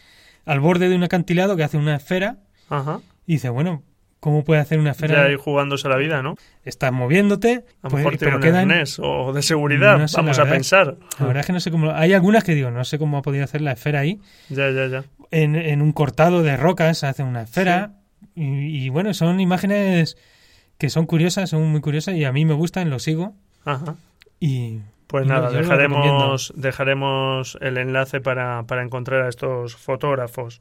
[0.45, 3.01] al borde de un acantilado que hace una esfera Ajá.
[3.27, 3.83] y dice, bueno,
[4.21, 5.27] ¿cómo puede hacer una esfera?
[5.27, 6.37] Ya ir jugándose la vida, ¿no?
[6.65, 10.17] Estás moviéndote, A lo pues, mejor tiene pero un arnés o de seguridad, No sé,
[10.17, 10.57] vamos a verdad.
[10.57, 10.97] pensar.
[11.19, 11.91] La verdad es que no sé cómo.
[11.93, 14.19] Hay algunas que digo, no sé cómo ha podido hacer la esfera ahí.
[14.51, 15.05] Ya, ya, ya.
[15.31, 17.93] En, en un cortado de rocas hace una esfera.
[18.35, 20.17] Y, y bueno, son imágenes
[20.79, 23.35] que son curiosas, son muy curiosas y a mí me gustan, lo sigo.
[23.65, 23.97] Ajá.
[24.39, 24.81] Y
[25.11, 30.61] Pues nada, dejaremos, dejaremos el enlace para, para encontrar a estos fotógrafos.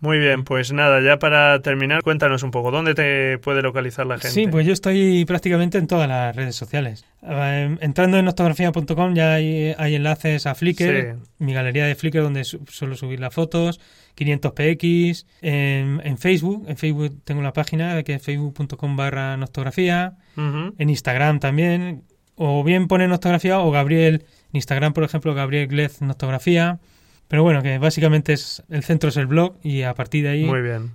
[0.00, 4.14] Muy bien, pues nada, ya para terminar, cuéntanos un poco, ¿dónde te puede localizar la
[4.14, 4.30] gente?
[4.30, 7.04] Sí, pues yo estoy prácticamente en todas las redes sociales.
[7.22, 12.44] Eh, entrando en octografía.com ya hay, hay, enlaces a Flickr, mi galería de Flickr donde
[12.44, 13.78] suelo subir las fotos,
[14.16, 20.90] 500px, en, en, Facebook, en Facebook tengo la página que es facebook.com barra noctografía, en
[20.90, 22.02] Instagram también,
[22.42, 26.78] o bien pone noctografía o Gabriel, en Instagram por ejemplo Gabriel Glez noctografía.
[27.28, 30.50] Pero bueno, que básicamente es el centro es el blog y a partir de ahí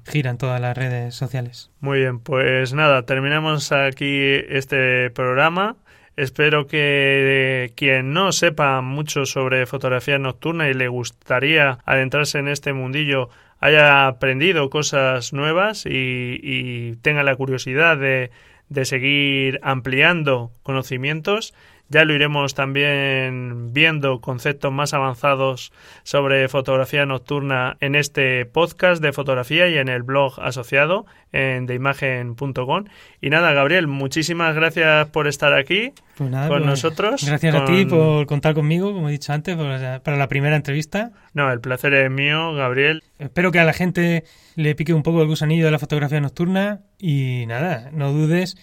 [0.05, 1.71] giran todas las redes sociales.
[1.79, 4.19] Muy bien, pues nada, terminamos aquí
[4.49, 5.77] este programa.
[6.15, 12.73] Espero que quien no sepa mucho sobre fotografía nocturna y le gustaría adentrarse en este
[12.73, 13.29] mundillo
[13.59, 18.31] haya aprendido cosas nuevas y, tenga la curiosidad de,
[18.69, 21.53] de seguir ampliando conocimientos
[21.89, 25.71] ya lo iremos también viendo conceptos más avanzados
[26.03, 32.85] sobre fotografía nocturna en este podcast de fotografía y en el blog asociado en deimagen.com.
[33.21, 37.23] Y nada, Gabriel, muchísimas gracias por estar aquí pues con pues, nosotros.
[37.25, 41.11] Gracias a ti por contar conmigo, como he dicho antes, para la primera entrevista.
[41.33, 43.03] No, el placer es mío, Gabriel.
[43.19, 44.23] Espero que a la gente
[44.55, 48.57] le pique un poco el gusanillo de la fotografía nocturna y nada, no dudes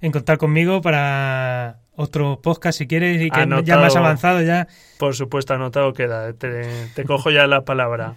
[0.00, 4.66] en contar conmigo para otro podcast si quieres y que ya más avanzado ya.
[4.98, 6.32] Por supuesto, anotado queda.
[6.32, 8.14] Te, cojo ya la palabra.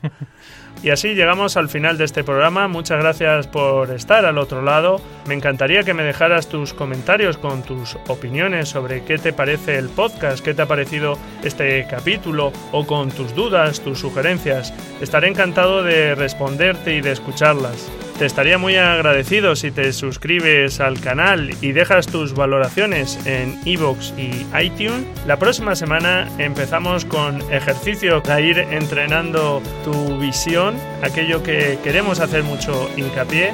[0.82, 2.68] Y así llegamos al final de este programa.
[2.68, 5.00] Muchas gracias por estar al otro lado.
[5.28, 9.88] Me encantaría que me dejaras tus comentarios con tus opiniones sobre qué te parece el
[9.88, 14.74] podcast, qué te ha parecido este capítulo o con tus dudas, tus sugerencias.
[15.00, 17.90] Estaré encantado de responderte y de escucharlas.
[18.18, 24.14] Te estaría muy agradecido si te suscribes al canal y dejas tus valoraciones en iVoox
[24.18, 25.06] y iTunes.
[25.26, 32.44] La próxima semana empezamos con ejercicios para ir entrenando tu visión, aquello que queremos hacer
[32.44, 33.54] mucho hincapié.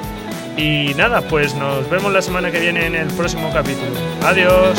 [0.58, 3.92] Y nada, pues nos vemos la semana que viene en el próximo capítulo.
[4.24, 4.78] Adiós.